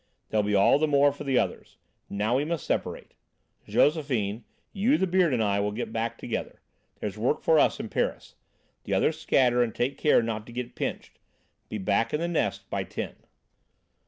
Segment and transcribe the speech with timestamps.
[0.29, 1.77] There'll be all the more for the others.
[2.09, 3.13] Now, we must separate.
[3.67, 6.59] Josephine, you, the Beard and I will get back together.
[6.99, 8.33] There's work for us in Paris.
[8.85, 11.19] The others scatter and take care not to get pinched;
[11.69, 13.13] be back in the nest by ten."